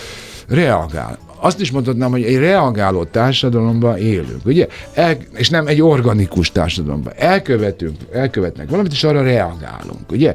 [0.49, 1.19] reagál.
[1.41, 4.67] azt is mondhatnám, hogy egy reagáló társadalomban élünk, ugye?
[4.95, 7.13] El, és nem egy organikus társadalomban.
[7.17, 10.35] Elkövetünk, elkövetnek valamit, és arra reagálunk, ugye?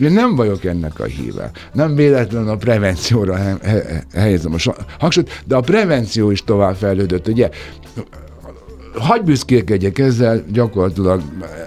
[0.00, 1.50] Én nem vagyok ennek a híve.
[1.72, 7.28] Nem véletlenül a prevencióra he, he, helyezem a hangsúlyt, de a prevenció is tovább fejlődött,
[7.28, 7.50] ugye?
[8.98, 11.22] Hagy büszkélkedjek ezzel, gyakorlatilag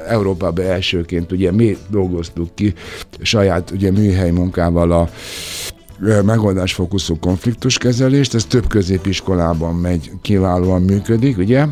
[0.07, 2.73] Európában elsőként ugye mi dolgoztuk ki
[3.21, 5.09] saját ugye műhely munkával a
[6.25, 11.65] megoldásfókuszú konfliktuskezelést, ez több középiskolában megy, kiválóan működik, ugye?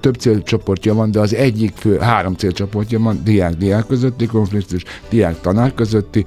[0.00, 6.24] több célcsoportja van, de az egyik fő, három célcsoportja van, diák-diák közötti konfliktus, diák-tanár közötti,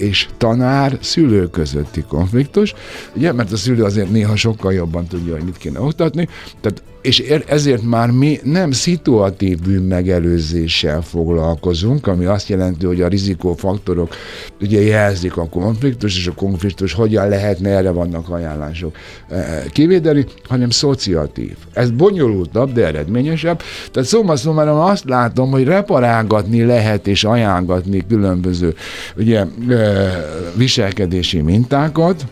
[0.00, 2.74] és tanár-szülő közötti konfliktus,
[3.14, 6.28] ugye, mert a szülő azért néha sokkal jobban tudja, hogy mit kéne oktatni,
[6.60, 14.14] tehát és ezért már mi nem szituatív bűnmegelőzéssel foglalkozunk, ami azt jelenti, hogy a rizikófaktorok
[14.60, 18.96] ugye jelzik a konfliktus, és a konfliktus hogyan lehetne, erre vannak ajánlások
[19.28, 21.56] e, kivédeni, hanem szociatív.
[21.72, 23.62] Ez bonyolultabb, de eredményesebb.
[23.90, 28.74] Tehát szóval szóval azt látom, hogy reparálgatni lehet és ajánlgatni különböző
[29.16, 29.46] ugye, e,
[30.56, 32.24] viselkedési mintákat,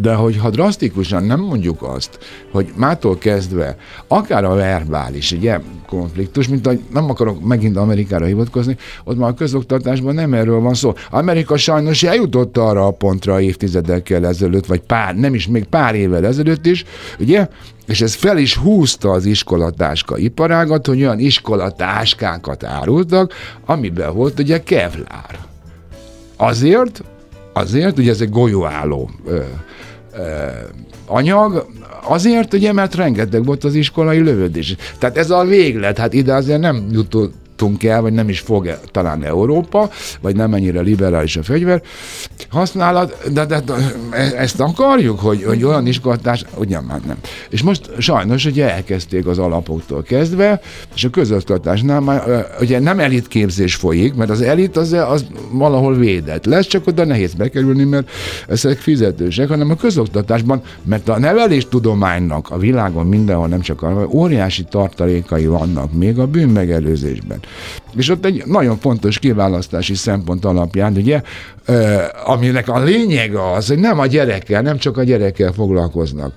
[0.00, 2.18] de hogyha drasztikusan nem mondjuk azt,
[2.52, 8.76] hogy mától kezdve, akár a verbális, ugye, konfliktus, mint hogy nem akarok megint Amerikára hivatkozni,
[9.04, 10.94] ott már a közoktatásban nem erről van szó.
[11.10, 16.26] Amerika sajnos eljutott arra a pontra évtizedekkel ezelőtt, vagy pár, nem is, még pár évvel
[16.26, 16.84] ezelőtt is,
[17.18, 17.48] ugye,
[17.86, 23.32] és ez fel is húzta az iskolatáska iparágat, hogy olyan iskolatáskákat árultak,
[23.66, 25.38] amiben volt ugye kevlár.
[26.36, 27.02] Azért,
[27.52, 29.40] azért, ugye ez egy golyóálló ö,
[31.06, 31.66] anyag,
[32.02, 34.76] azért ugye, mert rengeteg volt az iskolai lövöldés.
[34.98, 38.66] Tehát ez a véglet, hát ide azért nem jutott jutottunk el, vagy nem is fog
[38.66, 39.90] -e, talán Európa,
[40.20, 41.82] vagy nem ennyire liberális a fegyver
[42.50, 43.74] használat, de, de, de
[44.36, 47.16] ezt akarjuk, hogy, hogy olyan iskolatás, ugyan már nem.
[47.50, 50.60] És most sajnos ugye elkezdték az alapoktól kezdve,
[50.94, 56.44] és a közoktatásnál már ugye nem elitképzés folyik, mert az elit az, az valahol védett
[56.44, 58.10] lesz, csak oda nehéz bekerülni, mert
[58.48, 64.64] ezek fizetősek, hanem a közoktatásban, mert a neveléstudománynak a világon mindenhol, nem csak a óriási
[64.64, 67.38] tartalékai vannak még a bűnmegelőzésben.
[67.96, 71.22] És ott egy nagyon fontos kiválasztási szempont alapján, ugye,
[72.24, 76.32] aminek a lényege az, hogy nem a gyerekkel, nem csak a gyerekkel foglalkoznak,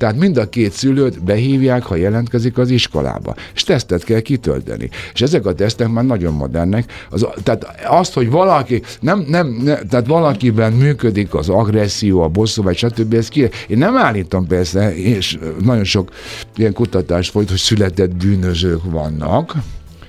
[0.00, 3.34] tehát mind a két szülőt behívják, ha jelentkezik az iskolába.
[3.54, 4.90] És tesztet kell kitölteni.
[5.12, 6.92] És ezek a tesztek már nagyon modernek.
[7.10, 12.62] Az, tehát azt, hogy valaki, nem, nem, nem, tehát valakiben működik az agresszió, a bosszú,
[12.62, 13.14] vagy stb.
[13.14, 16.10] Ez ki, én nem állítom persze, és nagyon sok
[16.56, 19.54] ilyen kutatás folyt, hogy született bűnözők vannak,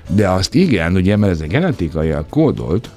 [0.10, 2.90] de azt igen, ugye, mert ez egy genetikai kódolt,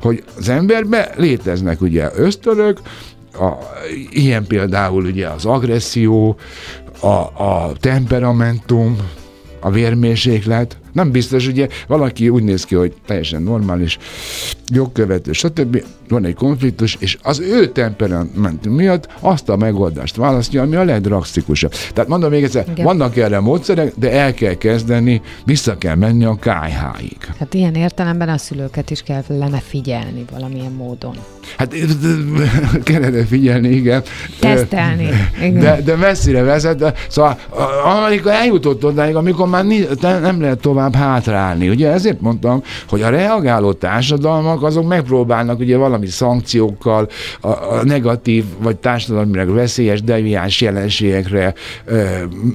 [0.00, 2.80] hogy az emberben léteznek ugye ösztönök,
[3.32, 3.52] a,
[4.10, 6.36] ilyen például ugye az agresszió,
[7.00, 8.96] a, a temperamentum,
[9.60, 13.98] a vérmérséklet, nem biztos, ugye valaki úgy néz ki, hogy teljesen normális,
[14.68, 15.84] jogkövető, stb.
[16.08, 21.72] Van egy konfliktus, és az ő temperament miatt azt a megoldást választja, ami a legdraksztikusabb.
[21.92, 22.84] Tehát mondom még egyszer, Igen.
[22.84, 27.16] vannak erre módszerek, de el kell kezdeni, vissza kell menni a KH-ig.
[27.38, 31.16] Hát ilyen értelemben a szülőket is kellene figyelni valamilyen módon.
[31.56, 31.74] Hát
[32.82, 34.02] kellene figyelni, igen.
[34.40, 35.08] Tesztelni.
[35.38, 35.60] Igen.
[35.60, 36.76] De, de messzire vezet.
[36.76, 37.38] De, szóval
[38.06, 39.64] amikor eljutott odáig, amikor már
[40.00, 41.68] nem lehet tovább tovább hátrálni.
[41.68, 47.08] Ugye ezért mondtam, hogy a reagáló társadalmak azok megpróbálnak ugye valami szankciókkal
[47.40, 52.02] a, a negatív vagy társadalmilag veszélyes deviáns jelenségekre ö,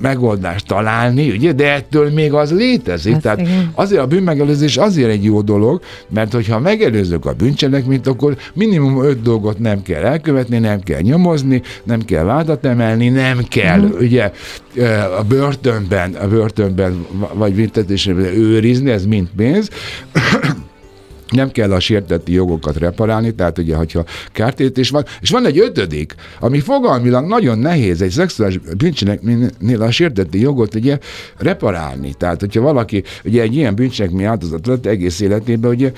[0.01, 3.15] megoldást találni, ugye, de ettől még az létezik.
[3.15, 3.71] Ez Tehát igen.
[3.75, 9.21] azért a bűnmegelőzés azért egy jó dolog, mert hogyha megelőzök a bűncselekményt, akkor minimum öt
[9.21, 13.91] dolgot nem kell elkövetni, nem kell nyomozni, nem kell vádat emelni, nem kell mm.
[13.99, 14.31] ugye
[15.17, 19.69] a börtönben, a börtönben vagy büntetésében őrizni, ez mind pénz
[21.31, 25.05] nem kell a sértetti jogokat reparálni, tehát ugye, hogyha kártérítés van.
[25.21, 30.97] És van egy ötödik, ami fogalmilag nagyon nehéz egy szexuális bűncselekménynél a sértetti jogot ugye
[31.37, 32.13] reparálni.
[32.17, 35.91] Tehát, hogyha valaki ugye egy ilyen bűncselekmény áldozat lett egész életében, ugye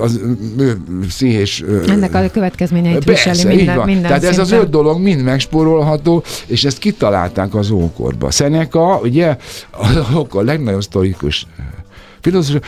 [0.00, 0.20] az
[0.58, 1.64] ő pszichés...
[1.88, 3.86] Ennek a következményeit persze, viseli minden, van.
[3.86, 4.40] minden Tehát szinten.
[4.40, 8.30] ez az öt dolog mind megspórolható, és ezt kitalálták az ókorba.
[8.30, 9.36] Seneca, ugye,
[10.30, 11.46] a legnagyobb sztorikus
[12.28, 12.60] filozófus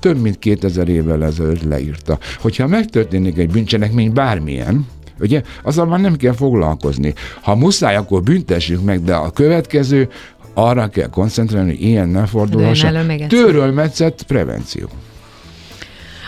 [0.00, 4.86] több mint 2000 évvel ezelőtt leírta, hogyha megtörténik egy bűncselekmény bármilyen,
[5.20, 7.14] ugye, azzal már nem kell foglalkozni.
[7.40, 10.08] Ha muszáj, akkor büntessük meg, de a következő
[10.54, 13.06] arra kell koncentrálni, hogy ilyen ne fordulhasson.
[13.28, 14.88] Törölmetszett prevenció.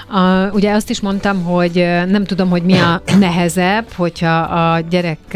[0.08, 1.74] A, ugye azt is mondtam, hogy
[2.08, 5.34] nem tudom, hogy mi a nehezebb, hogyha a gyerek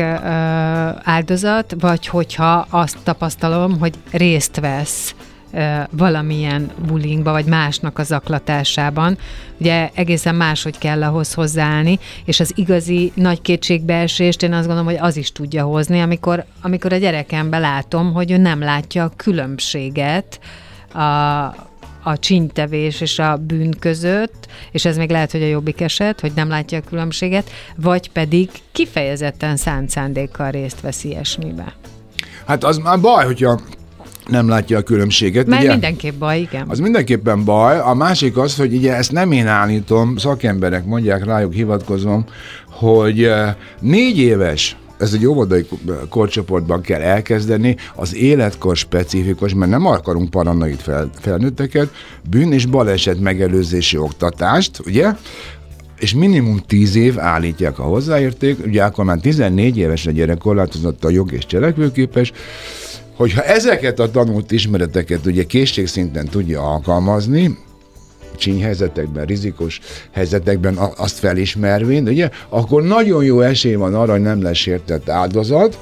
[1.03, 5.15] áldozat, vagy hogyha azt tapasztalom, hogy részt vesz
[5.91, 9.19] valamilyen bullyingba, vagy másnak a zaklatásában.
[9.59, 14.99] Ugye egészen máshogy kell ahhoz hozzáállni, és az igazi nagy kétségbeesést én azt gondolom, hogy
[15.01, 20.41] az is tudja hozni, amikor, amikor a gyerekembe látom, hogy ő nem látja a különbséget
[20.93, 21.01] a,
[22.03, 26.33] a csínytevés és a bűn között, és ez még lehet, hogy a jobbik eset, hogy
[26.35, 31.75] nem látja a különbséget, vagy pedig kifejezetten szánt szándékkal részt vesz ilyesmibe.
[32.47, 33.61] Hát az már baj, hogyha
[34.27, 35.47] nem látja a különbséget.
[35.47, 35.71] Mert ugye?
[35.71, 36.65] mindenképp baj, igen.
[36.69, 37.79] Az mindenképpen baj.
[37.79, 42.25] A másik az, hogy ugye ezt nem én állítom, szakemberek mondják, rájuk hivatkozom,
[42.71, 45.67] hogy eh, négy éves ez egy óvodai
[46.09, 51.91] korcsoportban kell elkezdeni, az életkor specifikus, mert nem akarunk paranoid fel, felnőtteket,
[52.31, 55.13] bűn és baleset megelőzési oktatást, ugye?
[55.99, 61.05] és minimum 10 év állítják a hozzáérték, ugye akkor már 14 éves a gyerek korlátozott
[61.05, 62.33] a jog és cselekvőképes,
[63.17, 67.59] hogyha ezeket a tanult ismereteket ugye készségszinten tudja alkalmazni,
[68.37, 74.57] csínyhelyzetekben, rizikos helyzetekben azt felismervén, ugye, akkor nagyon jó esély van arra, hogy nem lesz
[74.57, 75.79] sértett áldozat,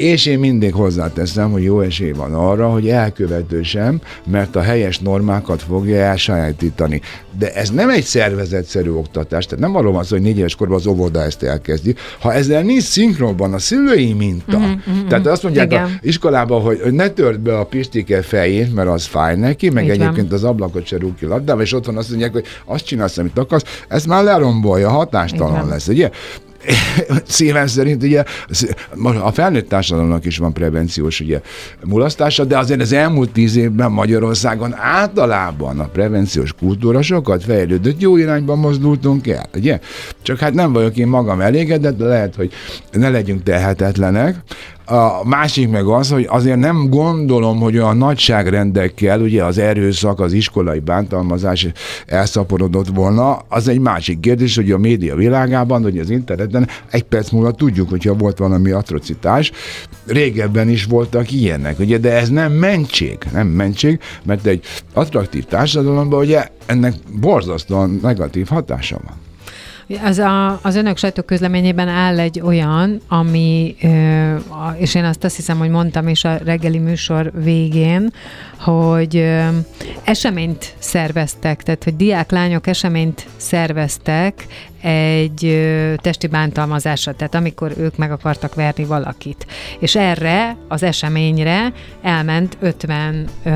[0.00, 4.98] és én mindig hozzáteszem, hogy jó esély van arra, hogy elkövető sem, mert a helyes
[4.98, 7.00] normákat fogja elsajátítani.
[7.38, 10.76] De ez nem egy szervezetszerű oktatás, tehát nem arról van szó, hogy négy éves korban
[10.76, 11.94] az óvoda ezt elkezdi.
[12.20, 15.84] Ha ezzel nincs szinkronban a szülői minta, uh-huh, uh-huh, tehát azt mondják igen.
[15.84, 19.90] a iskolában, hogy ne tört be a pistike fejét, mert az fáj neki, meg Így
[19.90, 20.38] egyébként van.
[20.38, 23.64] az ablakot se rúg ki labdába, és otthon azt mondják, hogy azt csinálsz, amit akarsz,
[23.88, 26.10] ez már lerombolja, hatástalan lesz, ugye?
[27.26, 28.24] szíven szerint ugye
[29.22, 31.40] a felnőtt társadalomnak is van prevenciós ugye,
[31.84, 38.16] mulasztása, de azért az elmúlt tíz évben Magyarországon általában a prevenciós kultúra sokat fejlődött, jó
[38.16, 39.80] irányban mozdultunk el, ugye?
[40.22, 42.52] Csak hát nem vagyok én magam elégedett, de lehet, hogy
[42.92, 44.36] ne legyünk tehetetlenek,
[44.90, 50.32] a másik meg az, hogy azért nem gondolom, hogy olyan nagyságrendekkel ugye az erőszak, az
[50.32, 51.66] iskolai bántalmazás
[52.06, 53.38] elszaporodott volna.
[53.48, 57.88] Az egy másik kérdés, hogy a média világában, hogy az interneten egy perc múlva tudjuk,
[57.88, 59.52] hogyha volt valami atrocitás.
[60.06, 66.20] Régebben is voltak ilyenek, ugye, de ez nem mentség, nem mentség, mert egy attraktív társadalomban
[66.20, 69.29] ugye ennek borzasztóan negatív hatása van.
[69.98, 73.76] Az, a, az önök sajtóközleményében áll egy olyan, ami,
[74.76, 78.12] és én azt azt hiszem, hogy mondtam is a reggeli műsor végén,
[78.58, 79.26] hogy
[80.04, 84.46] eseményt szerveztek, tehát hogy diáklányok eseményt szerveztek
[84.82, 89.46] egy testi bántalmazásra, tehát amikor ők meg akartak verni valakit.
[89.78, 93.50] És erre az eseményre elment 50 ö,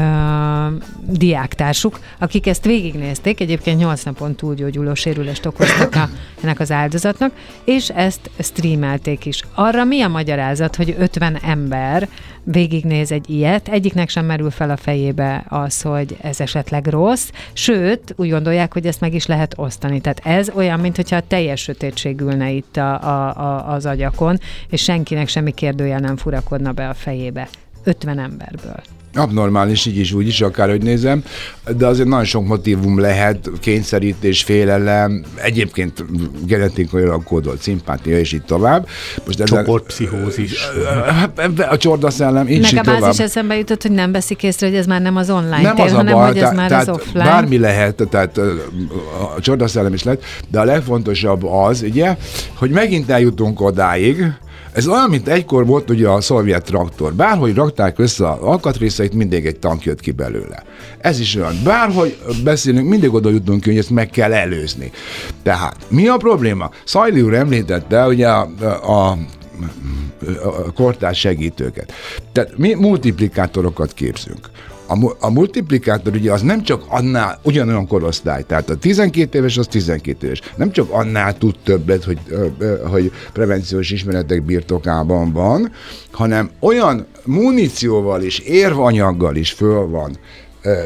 [1.07, 6.09] diáktársuk, akik ezt végignézték, egyébként 8 napon túlgyógyuló sérülést okoztak a,
[6.43, 7.33] ennek az áldozatnak,
[7.65, 9.43] és ezt streamelték is.
[9.55, 12.09] Arra mi a magyarázat, hogy 50 ember
[12.45, 18.15] végignéz egy ilyet, egyiknek sem merül fel a fejébe az, hogy ez esetleg rossz, sőt,
[18.17, 20.01] úgy gondolják, hogy ezt meg is lehet osztani.
[20.01, 24.83] Tehát ez olyan, mint hogyha teljes sötétség ülne itt a, a, a, az agyakon, és
[24.83, 27.49] senkinek semmi kérdője nem furakodna be a fejébe.
[27.85, 28.83] 50 emberből.
[29.15, 31.25] Abnormális, így is, úgy is, akárhogy nézem,
[31.77, 36.05] de azért nagyon sok motivum lehet, kényszerítés, félelem, egyébként
[36.47, 38.89] genetikailag kódolt szimpátia, és így tovább.
[39.27, 40.69] Most Csoportpszichózis.
[41.71, 43.19] A csordaszellem, így Meg a bázis tovább.
[43.19, 45.93] eszembe jutott, hogy nem veszik észre, hogy ez már nem az online nem tér, az
[45.93, 47.25] a hanem baj, hogy ez már tehát az offline.
[47.25, 48.39] Bármi lehet, tehát
[49.37, 52.17] a csordaszellem is lett, de a legfontosabb az, ugye,
[52.55, 54.25] hogy megint eljutunk odáig,
[54.73, 57.13] ez olyan, mint egykor volt ugye a szovjet traktor.
[57.13, 60.63] Bárhogy rakták össze a alkatrészeit, mindig egy tank jött ki belőle.
[60.99, 61.55] Ez is olyan.
[61.65, 64.91] Bárhogy beszélünk, mindig oda jutunk hogy ezt meg kell előzni.
[65.43, 66.71] Tehát mi a probléma?
[66.85, 69.19] Szajli úr említette ugye a
[70.67, 71.93] a kortárs segítőket.
[72.33, 74.51] Tehát mi multiplikátorokat képzünk
[74.87, 79.67] a, a multiplikátor ugye az nem csak annál ugyanolyan korosztály, tehát a 12 éves az
[79.67, 82.19] 12 éves, nem csak annál tud többet, hogy,
[82.91, 85.73] hogy prevenciós ismeretek birtokában van,
[86.11, 90.19] hanem olyan munícióval és érvanyaggal is föl van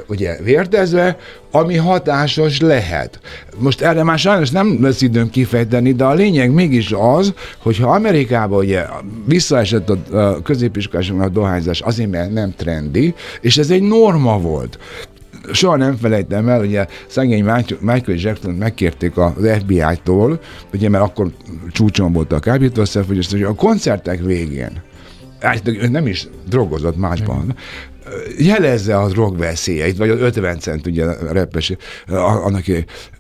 [0.07, 1.17] ugye vérdezve,
[1.51, 3.21] ami hatásos lehet.
[3.59, 8.59] Most erre már sajnos nem lesz időm kifejteni, de a lényeg mégis az, hogyha Amerikában
[8.59, 8.85] ugye
[9.27, 14.79] visszaesett a középiskolásoknak a dohányzás azért, mert nem trendi, és ez egy norma volt
[15.53, 17.45] soha nem felejtem el, ugye szegény
[17.81, 20.41] Michael Jackson megkérték az FBI-tól,
[20.73, 21.31] ugye mert akkor
[21.73, 24.83] csúcson volt a kábítószerfogyasztás, hogy a koncertek végén,
[25.41, 27.55] állítólag ő nem is drogozott másban,
[28.39, 31.73] jelezze a drog veszélyeit, vagy az 50 cent, ugye repes,
[32.45, 32.65] annak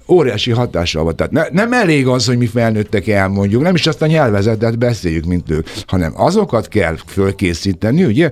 [0.08, 1.16] óriási hatással van.
[1.16, 5.24] Tehát ne, nem elég az, hogy mi felnőttek elmondjuk, nem is azt a nyelvezetet beszéljük,
[5.24, 8.30] mint ők, hanem azokat kell fölkészíteni, ugye,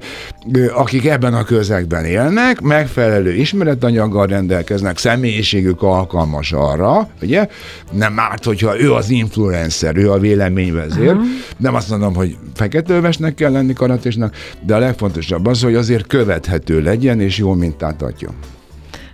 [0.74, 7.48] akik ebben a közegben élnek, megfelelő ismeretanyaggal rendelkeznek, személyiségük alkalmas arra, ugye,
[7.92, 11.26] nem árt, hogyha ő az influencer, ő a véleményvezér, uh-huh.
[11.56, 16.80] nem azt mondom, hogy feketővesnek kell lenni karatésnak, de a legfontosabb az, hogy azért követhető
[16.80, 18.34] legyen, és jó mintát adjon.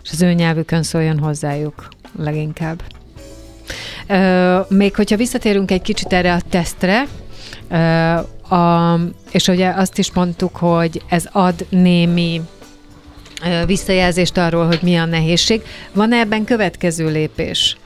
[0.02, 1.88] És az ő nyelvükön szóljon hozzájuk
[2.18, 2.82] leginkább.
[4.06, 7.06] Ö, még hogyha visszatérünk egy kicsit erre a tesztre,
[7.68, 7.76] ö,
[8.54, 8.98] a,
[9.30, 12.40] és ugye azt is mondtuk, hogy ez ad némi
[13.66, 15.62] visszajelzést arról, hogy mi a nehézség.
[15.92, 17.76] Van-e ebben következő lépés?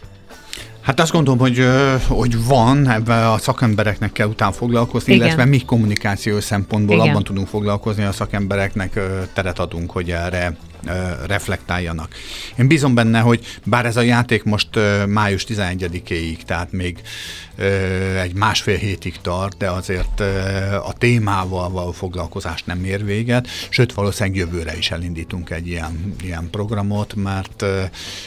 [0.81, 1.67] Hát azt gondolom, hogy,
[2.09, 5.27] hogy van, ebben a szakembereknek kell után foglalkozni, Igen.
[5.27, 7.09] illetve mi kommunikációs szempontból Igen.
[7.09, 9.01] abban tudunk foglalkozni, a szakembereknek
[9.33, 10.57] teret adunk, hogy erre
[11.27, 12.15] reflektáljanak.
[12.59, 14.69] Én bízom benne, hogy bár ez a játék most
[15.07, 17.01] május 11-éig, tehát még
[18.23, 20.21] egy másfél hétig tart, de azért
[20.85, 26.49] a témával való foglalkozás nem ér véget, sőt valószínűleg jövőre is elindítunk egy ilyen, ilyen
[26.51, 27.65] programot, mert,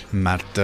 [0.10, 0.58] mert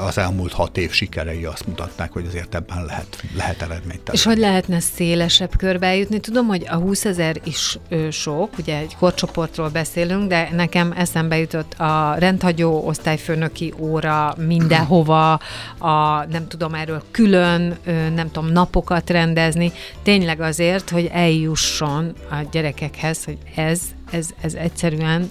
[0.00, 4.38] az elmúlt hat év sikerei azt mutatták, hogy azért ebben lehet, lehet eredményt És hogy
[4.38, 6.20] lehetne szélesebb körbe jutni?
[6.20, 7.78] Tudom, hogy a 20 ezer is
[8.10, 10.92] sok, ugye egy korcsoportról beszélünk, de nekem
[11.24, 15.32] eszembe jutott a rendhagyó osztályfőnöki óra mindenhova,
[15.78, 17.76] a nem tudom erről külön
[18.14, 19.72] nem tudom, napokat rendezni,
[20.02, 23.80] tényleg azért, hogy eljusson a gyerekekhez, hogy ez
[24.10, 25.30] ez, ez egyszerűen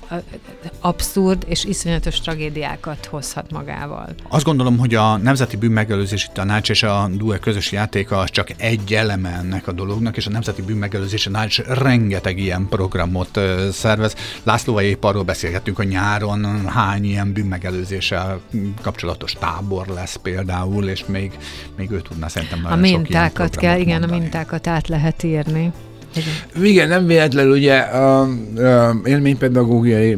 [0.79, 4.09] abszurd és iszonyatos tragédiákat hozhat magával.
[4.29, 8.93] Azt gondolom, hogy a Nemzeti Bűnmegelőzési Tanács és a DUE közös játéka az csak egy
[8.93, 13.39] eleme ennek a dolognak, és a Nemzeti Bűnmegelőzési Tanács rengeteg ilyen programot
[13.71, 14.15] szervez.
[14.43, 18.41] Lászlóval épp arról beszélgettünk, hogy nyáron hány ilyen bűnmegelőzéssel
[18.81, 21.37] kapcsolatos tábor lesz például, és még,
[21.77, 24.19] még ő tudna szerintem nagyon A mintákat kell, igen, mondani.
[24.19, 25.71] a mintákat át lehet írni.
[26.15, 26.65] Igen.
[26.65, 30.17] Igen, nem véletlenül ugye a, a élménypedagógiai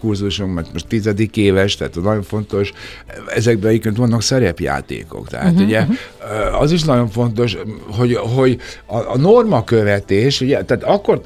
[0.00, 2.72] kurzusom, mert most tizedik éves, tehát nagyon fontos,
[3.34, 5.28] ezekben egyébként vannak szerepjátékok.
[5.28, 6.60] Tehát uh-huh, ugye uh-huh.
[6.60, 11.20] az is nagyon fontos, hogy, hogy a, a norma követés, ugye, tehát akkor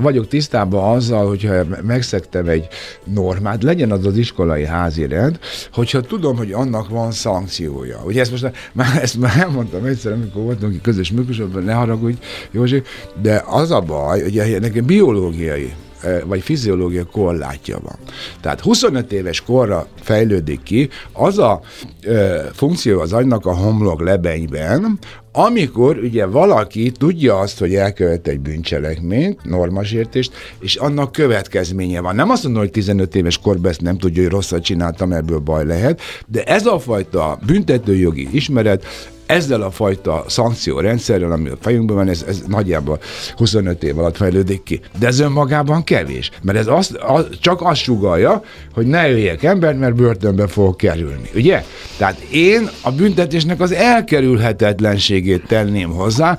[0.00, 2.68] vagyok tisztában azzal, hogyha megszektem egy
[3.04, 5.38] normát, legyen az az iskolai házi rend,
[5.72, 8.02] hogyha tudom, hogy annak van szankciója.
[8.04, 12.16] Ugye ezt most már, ezt már elmondtam egyszer, amikor voltunk közös működésben, ne haragudj,
[12.50, 12.82] Józsi,
[13.22, 17.96] de de az a baj, hogy nekem biológiai eh, vagy fiziológia korlátja van.
[18.40, 21.60] Tehát 25 éves korra fejlődik ki az a
[22.02, 24.98] ö, eh, funkció az agynak a homlok lebenyben,
[25.32, 32.14] amikor ugye valaki tudja azt, hogy elkövet egy bűncselekményt, normasértést, és annak következménye van.
[32.14, 35.66] Nem azt mondom, hogy 15 éves korban ezt nem tudja, hogy rosszat csináltam, ebből baj
[35.66, 38.84] lehet, de ez a fajta büntetőjogi ismeret
[39.30, 43.00] ezzel a fajta szankciórendszerrel, ami a fejünkben van, ez, ez nagyjából
[43.36, 44.80] 25 év alatt fejlődik ki.
[44.98, 48.42] De ez önmagában kevés, mert ez azt, az, csak azt sugalja,
[48.74, 51.30] hogy ne jöjjek ember, mert börtönbe fogok kerülni.
[51.34, 51.64] Ugye?
[51.98, 56.38] Tehát én a büntetésnek az elkerülhetetlenségét tenném hozzá,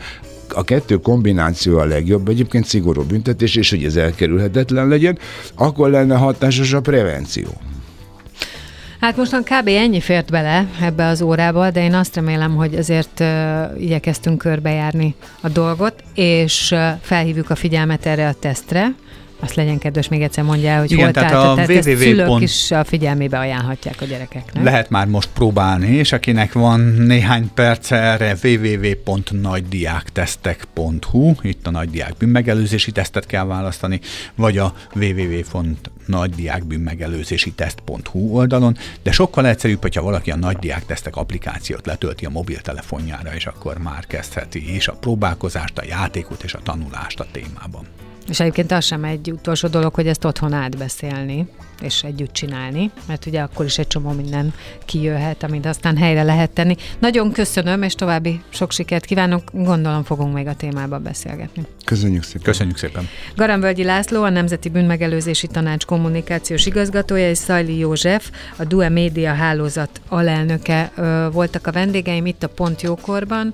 [0.53, 5.19] a kettő kombináció a legjobb, egyébként szigorú büntetés, és hogy ez elkerülhetetlen legyen,
[5.55, 7.47] akkor lenne hatásos a prevenció.
[9.01, 9.67] Hát mostan kb.
[9.67, 15.15] ennyi fért bele ebbe az órába, de én azt remélem, hogy azért uh, igyekeztünk körbejárni
[15.41, 18.95] a dolgot, és uh, felhívjuk a figyelmet erre a tesztre,
[19.41, 21.97] azt legyen kedves, még egyszer mondja hogy Igen, hol tehát, tehát, a tehát www.
[21.97, 22.43] szülők pont...
[22.43, 24.63] is a figyelmébe ajánlhatják a gyerekeknek.
[24.63, 32.91] Lehet már most próbálni, és akinek van néhány perc erre www.nagydiáktesztek.hu, itt a nagydiák bűnmegelőzési
[32.91, 33.99] tesztet kell választani,
[34.35, 42.25] vagy a www.nagydiákbűnmegelőzési teszt.hu oldalon, de sokkal egyszerűbb, hogyha valaki a nagydiák tesztek applikációt letölti
[42.25, 47.25] a mobiltelefonjára, és akkor már kezdheti is a próbálkozást, a játékot és a tanulást a
[47.31, 47.85] témában.
[48.31, 51.47] És egyébként az sem egy utolsó dolog, hogy ezt otthon átbeszélni,
[51.81, 54.53] és együtt csinálni, mert ugye akkor is egy csomó minden
[54.85, 56.75] kijöhet, amit aztán helyre lehet tenni.
[56.99, 59.43] Nagyon köszönöm, és további sok sikert kívánok.
[59.53, 61.63] Gondolom fogunk még a témában beszélgetni.
[61.85, 62.41] Köszönjük szépen.
[62.41, 63.07] Köszönjük szépen.
[63.35, 70.01] Garambölgyi László, a Nemzeti Bűnmegelőzési Tanács kommunikációs igazgatója, és Szajli József, a DUE Média hálózat
[70.07, 70.91] alelnöke
[71.31, 73.53] voltak a vendégeim itt a Pont Jókorban.